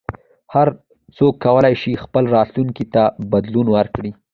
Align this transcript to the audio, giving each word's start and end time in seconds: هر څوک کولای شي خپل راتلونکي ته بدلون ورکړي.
هر 0.53 0.67
څوک 1.17 1.33
کولای 1.45 1.73
شي 1.81 1.93
خپل 2.03 2.23
راتلونکي 2.35 2.85
ته 2.93 3.03
بدلون 3.31 3.67
ورکړي. 3.75 4.11